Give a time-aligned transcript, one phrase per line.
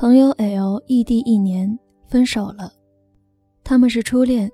[0.00, 2.72] 朋友 L 异地一年，分手了。
[3.62, 4.50] 他们是初恋。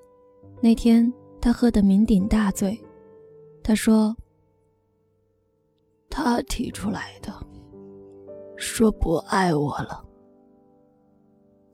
[0.61, 2.77] 那天他喝得酩酊大醉，
[3.63, 4.13] 他说
[6.11, 7.33] ：“他提出来的，
[8.57, 10.05] 说不爱我了。”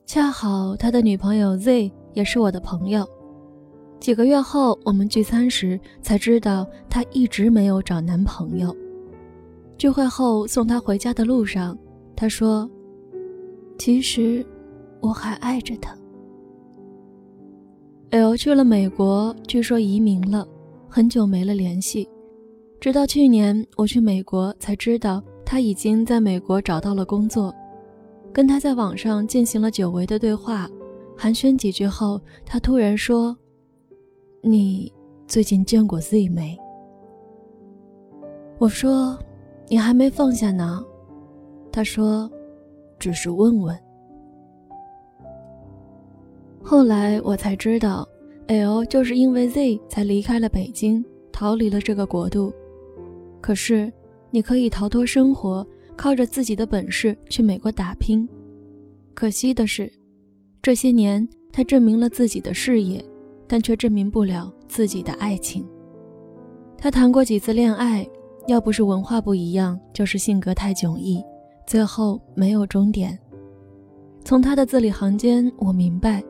[0.04, 3.08] 恰好他的女朋友 Z 也是我的朋友。
[3.98, 8.76] 几个月后，我们聚餐时才知道她一直没有找男朋友。
[9.78, 11.74] 聚会后送她回家的路上，
[12.14, 12.70] 她说。
[13.84, 14.46] 其实，
[15.00, 15.92] 我还爱着他。
[18.10, 20.46] L 去了美国，据说移民了，
[20.88, 22.08] 很久没了联系。
[22.78, 27.52] 直到去年我去美国，才知道他已经在美国找到了工作。
[28.32, 30.70] 跟他在网上进行了久违的对话，
[31.16, 33.36] 寒暄几句后，他突然说
[34.44, 34.92] ：“你
[35.26, 36.56] 最近见过 Z 没？”
[38.60, 39.18] 我说
[39.66, 40.84] ：“你还没放下呢。”
[41.72, 42.30] 他说。
[43.02, 43.76] 只是问问。
[46.62, 48.08] 后来我才知道
[48.46, 52.54] ，L 就是因为 Z 才离开了北京，逃离了这个国度。
[53.40, 53.92] 可是，
[54.30, 58.28] 你可以逃脱生活，靠着自己的本事去美国打拼。
[59.14, 59.92] 可惜的是，
[60.62, 63.04] 这些年他证明了自己的事业，
[63.48, 65.66] 但却证明不了自己的爱情。
[66.78, 68.08] 他谈过几次恋爱，
[68.46, 71.20] 要不是文化不一样，就是性格太迥异。
[71.72, 73.18] 最后没有终点。
[74.26, 76.22] 从他的字里行间，我明白，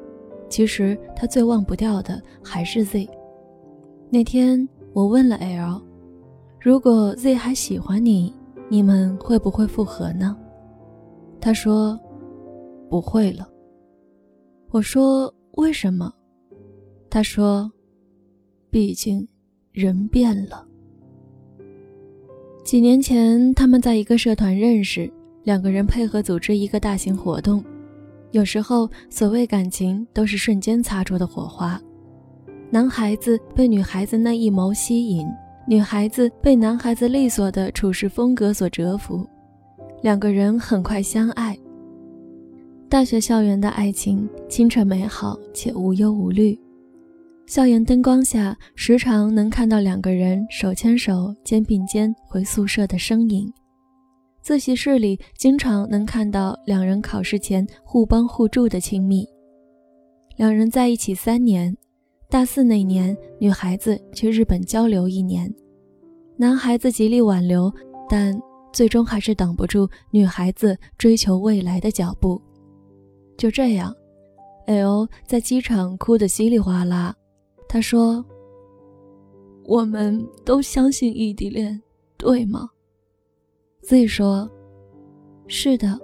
[0.49, 3.09] 其实他最忘不掉的还是 Z。
[4.09, 5.83] 那天我问了 L，
[6.61, 8.33] 如果 Z 还喜欢你，
[8.69, 10.39] 你们会不会复合呢？
[11.41, 11.99] 他说
[12.89, 13.49] 不会了。
[14.71, 16.15] 我说为什么？
[17.11, 17.69] 他说，
[18.71, 19.27] 毕竟
[19.73, 20.65] 人变了。
[22.63, 25.13] 几年前他们在一个社团认识。
[25.45, 27.63] 两个人配合组织一个大型活动，
[28.31, 31.81] 有时候所谓感情都是瞬间擦出的火花。
[32.71, 35.27] 男孩子被女孩子那一眸吸引，
[35.67, 39.27] 女孩子被男孩子利索的处事风格所折服，
[40.03, 41.59] 两个人很快相爱。
[42.89, 46.59] 大学校园的爱情清澈美好且无忧无虑，
[47.47, 53.53] 校园灯光下时常能看到两个人手牵手、肩并肩回宿舍的身影。
[54.43, 59.25] 自习室里经常能看到两人考试前互帮互助的亲密。
[60.37, 61.75] 两人在一起三年，
[62.29, 65.49] 大四那年，女孩子去日本交流一年，
[66.37, 67.73] 男孩子极力挽留，
[68.09, 68.37] 但
[68.73, 72.41] 最终还是挡不住女孩子追求未来的脚步。
[73.39, 73.95] 就这样
[74.67, 77.15] ，L 在机场哭得稀里哗啦。
[77.69, 78.25] 他说
[79.67, 81.81] ：“我们都相信异地恋，
[82.17, 82.69] 对吗？”
[83.83, 84.49] Z 说
[85.49, 85.99] ：“是的，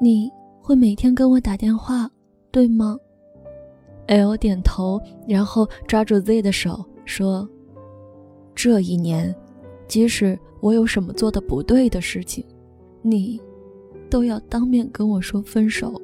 [0.00, 0.28] 你
[0.60, 2.10] 会每天跟我打电话，
[2.50, 2.98] 对吗
[4.08, 7.48] ？”L 点头，然后抓住 Z 的手说
[8.52, 9.32] ：“这一年，
[9.86, 12.44] 即使我有什么做的不对的事情，
[13.00, 13.40] 你
[14.10, 15.94] 都要当面跟我说分手，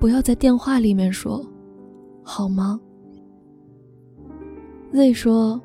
[0.00, 1.44] 不要在电话里面说，
[2.22, 2.80] 好吗
[4.92, 5.60] ？”Z 说：“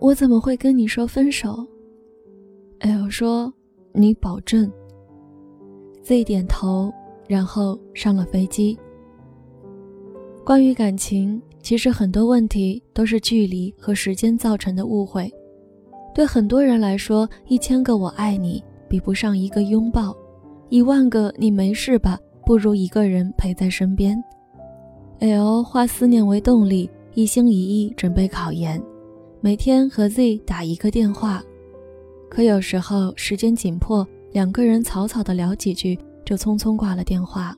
[0.00, 1.64] 我怎么会跟你说分手
[2.80, 3.50] ？”L 说。
[3.92, 4.70] 你保证
[6.02, 6.92] ？Z 点头，
[7.26, 8.78] 然后上了飞机。
[10.44, 15.32] 关于感情，其实很多问题都是距离和时间造成的误会。
[16.14, 20.16] 对很多人来说，一千个我爱你比不上一个拥抱，
[20.68, 24.20] 一万个你没事吧不如一个人陪在身边。
[25.20, 28.82] L 化思念为动力，一心一意准备考研，
[29.40, 31.42] 每天和 Z 打一个电话。
[32.30, 37.54] 可有时候时间紧迫，两个人草草的聊几句，就匆匆挂了电话。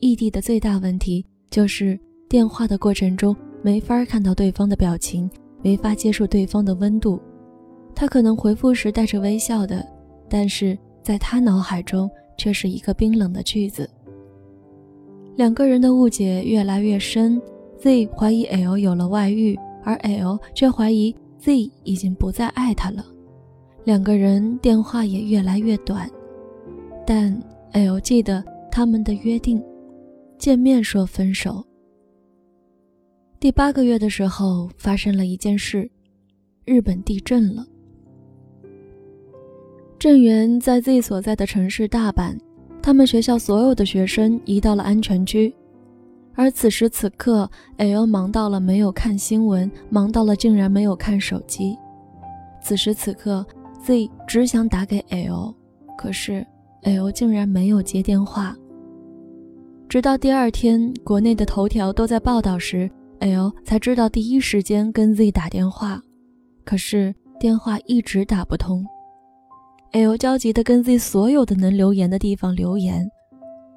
[0.00, 1.98] 异地的最大问题就是
[2.28, 5.30] 电话的过程中没法看到对方的表情，
[5.62, 7.20] 没法接受对方的温度。
[7.94, 9.86] 他可能回复时带着微笑的，
[10.28, 13.88] 但是在他脑海中却是一个冰冷的句子。
[15.36, 17.40] 两个人的误解越来越深
[17.78, 23.04] ，Z 怀疑 L 有了外遇，而 L 却怀疑 Z 已经不再爱他了。
[23.84, 26.08] 两个人电话也越来越短，
[27.06, 27.34] 但
[27.72, 29.62] L 记得他们的约定，
[30.38, 31.64] 见面说分手。
[33.40, 35.90] 第八个月的时候，发生了一件事，
[36.66, 37.64] 日本地震了。
[39.98, 42.38] 震源在 Z 所在的城市大阪，
[42.82, 45.54] 他们学校所有的学生移到了安全区，
[46.34, 51.74] 而此时此刻，L 忙到了没有看新闻，忙到了竟然没有看手机。
[52.62, 53.44] 此时此刻。
[53.82, 55.54] Z 只想打给 L，
[55.96, 56.46] 可是
[56.82, 58.54] L 竟然没有接电话。
[59.88, 62.90] 直到第二天国内的头条都在报道时
[63.20, 66.00] ，L 才知道第一时间跟 Z 打电话，
[66.64, 68.84] 可是电话一直打不通。
[69.92, 73.10] L 焦急地跟 Z 所有的能留言的地方留言，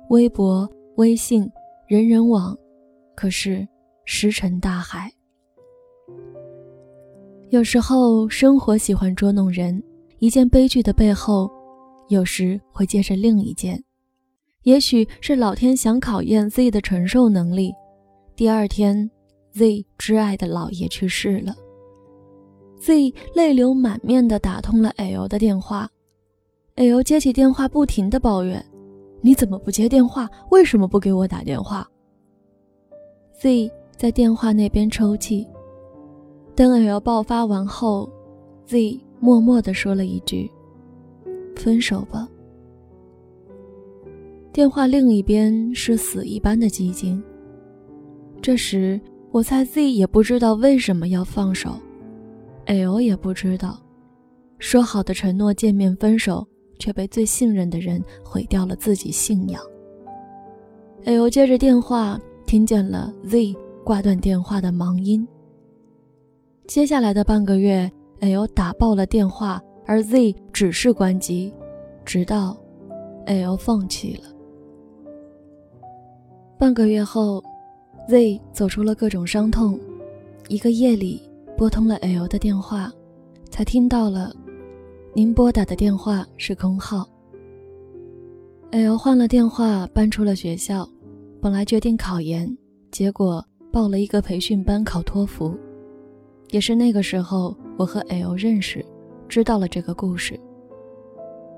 [0.09, 1.49] 微博、微信、
[1.87, 2.55] 人人网，
[3.15, 3.67] 可是
[4.05, 5.09] 石沉大海。
[7.49, 9.81] 有时候生活喜欢捉弄人，
[10.23, 11.51] 一件悲剧的背后，
[12.07, 13.83] 有时会接着另一件。
[14.61, 17.73] 也许是老天想考验 Z 的承受能力。
[18.33, 19.11] 第二天
[19.51, 21.53] ，Z 挚爱的姥爷去世了。
[22.79, 25.89] Z 泪流满面地打通了 L 的电话
[26.75, 28.65] ，L 接起电话，不停地抱怨
[29.19, 30.29] ：“你怎么不接电话？
[30.51, 31.85] 为什么不给我打电话
[33.41, 35.45] ？”Z 在电话那边抽泣。
[36.55, 38.09] 等 L 爆发完后
[38.65, 40.51] ，Z 默默地说了一句
[41.55, 42.27] ：“分手吧。”
[44.51, 47.23] 电话另一边是死一般的寂静。
[48.41, 48.99] 这时，
[49.31, 51.71] 我猜 Z 也不知道为什么要放手
[52.65, 53.79] ，L 也不知道，
[54.59, 56.45] 说好的承诺见面分手，
[56.77, 59.63] 却被最信任的人毁掉了自己信仰。
[61.05, 63.55] L 接着电话，听见了 Z
[63.85, 65.25] 挂断电话的忙音。
[66.67, 71.53] 接下来的半个月，L 打爆了电话，而 Z 只是关机，
[72.05, 72.57] 直到
[73.25, 74.29] L 放弃了。
[76.57, 77.43] 半个月后
[78.07, 79.79] ，Z 走出了各种伤痛。
[80.49, 81.21] 一个夜里，
[81.57, 82.91] 拨通了 L 的电话，
[83.49, 84.33] 才听到了
[85.13, 87.07] 您拨打的电话是空号。
[88.71, 90.87] L 换了电话，搬出了学校，
[91.39, 92.57] 本来决定考研，
[92.91, 95.57] 结果报了一个培训班考托福。
[96.49, 98.85] 也是那个时候，我和 L 认识，
[99.27, 100.39] 知道了这个故事。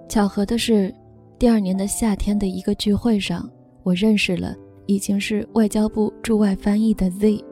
[0.07, 0.93] 巧合的是，
[1.37, 3.49] 第二年的夏天的一个聚会上，
[3.83, 7.43] 我认识了已经是外交部驻外翻译的 Z。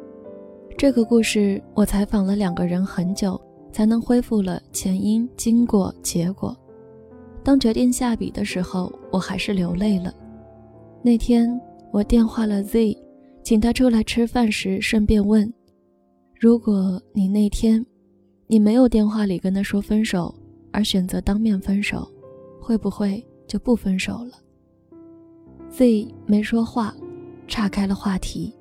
[0.78, 3.40] 这个故事我采访了两个人很久，
[3.72, 6.56] 才能恢复了前因、经过、结果。
[7.44, 10.14] 当决定下笔的时候，我还是流泪了。
[11.02, 11.60] 那天
[11.92, 12.98] 我电话了 Z，
[13.44, 15.52] 请他出来吃饭时，顺便问。
[16.40, 17.86] 如果你那天，
[18.48, 20.34] 你没有电话里跟他说分手，
[20.72, 22.08] 而选择当面分手，
[22.60, 24.32] 会不会就不分手了
[25.70, 26.94] ？Z 没说话，
[27.48, 28.54] 岔开了话题。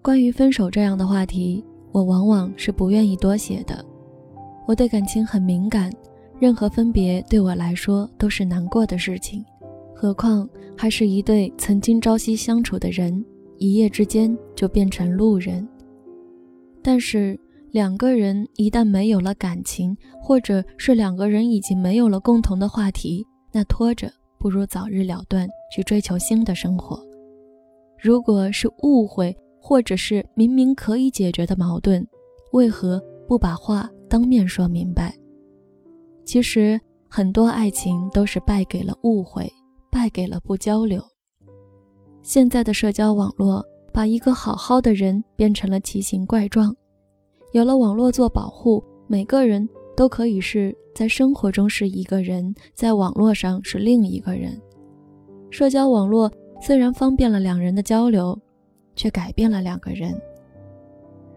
[0.00, 3.84] 关于分手这样的话题，我往往是不愿意多写的。
[4.66, 5.92] 我对感情很敏感，
[6.40, 9.44] 任何分别对我来说都是难过的事情，
[9.94, 13.24] 何况还是一对曾经朝夕相处的人，
[13.58, 15.66] 一夜之间就变成路人。
[16.82, 17.38] 但是
[17.72, 27.02] 两个人一旦没有了感情，或者是两个人已经没有了共同的话题，那拖着不如早日了断，去追求新的生活。
[27.98, 32.06] 如果是误会，或者是明明可以解决的矛盾，
[32.52, 35.14] 为何不把话当面说明白？
[36.26, 36.78] 其实
[37.08, 39.50] 很多爱情都是败给了误会，
[39.90, 41.02] 败给了不交流。
[42.22, 43.64] 现在的社交网络。
[43.94, 46.74] 把一个好好的人变成了奇形怪状，
[47.52, 54.58] 有了网络做保护，每个人都可以是在生活中是一个人，在网络上是另一个人。
[55.50, 58.38] 社交网络虽然方便了两人的交流，
[58.96, 60.18] 却改变了两个人。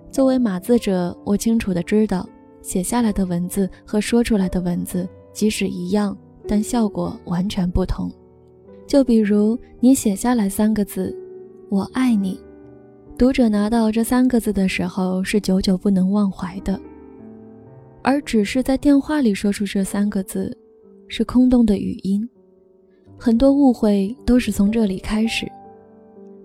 [0.09, 2.27] 作为码字者，我清楚的知道，
[2.61, 8.09] 写下来的文字和说出来的文字即使一样，但效果完全不同。
[8.87, 11.13] 就比如你写下来三个字。
[11.67, 12.39] 我爱你，
[13.17, 16.77] 读者拿到这三个字的时候是久久不能忘怀的，
[18.01, 20.55] 而只是在电话里说出这三个字，
[21.07, 22.27] 是空洞的语音。
[23.17, 25.49] 很多误会都是从这里开始。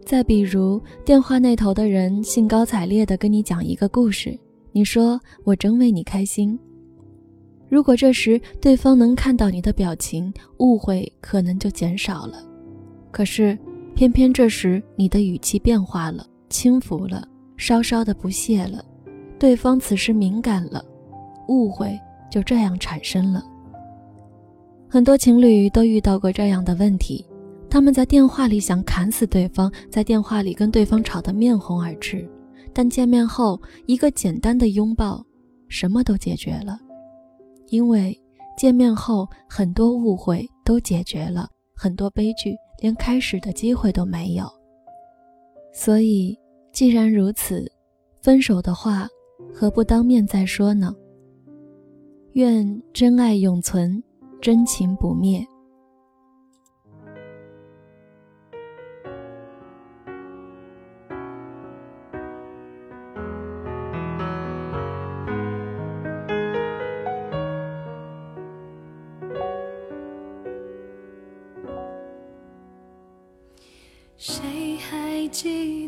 [0.05, 4.39] 再比如，电话那头的人兴高采烈地跟你讲一个故事，
[4.71, 6.57] 你说我真为你开心。
[7.69, 12.41] 如果这时对方能看到你的表情，误会可能就减少了。
[13.11, 13.59] 可是。
[13.93, 17.27] 偏偏这时你的语气变化了，轻浮了，
[17.57, 18.85] 稍稍的不屑了，
[19.39, 20.85] 对方此时敏感了，
[21.49, 21.99] 误会
[22.31, 23.43] 就这样产生了。
[24.89, 27.25] 很多情侣都遇到过这样的问题，
[27.71, 32.29] 他们在电话里想砍死对方，在电话里跟对方吵得面红耳赤，
[32.75, 35.25] 但见面后一个简单的拥抱，
[35.69, 36.79] 什么都解决了，
[37.69, 38.21] 因为
[38.59, 42.55] 见面后很多误会都解决了，很多悲剧。
[42.83, 44.51] 连开始的机会都没有，
[45.73, 46.39] 所以
[46.73, 47.71] 既然如此
[48.23, 49.09] 分手的话
[49.53, 50.95] 何不当面再说呢？
[52.35, 54.03] 愿真爱永存
[54.41, 55.45] 真情不灭。
[74.17, 75.60] 谁还记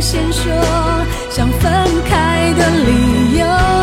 [0.00, 0.52] 先说
[1.30, 1.72] 想分
[2.04, 3.73] 开的理由。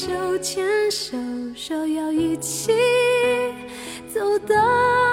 [0.00, 1.14] 手牵手，
[1.54, 2.72] 说要一起
[4.08, 5.09] 走到。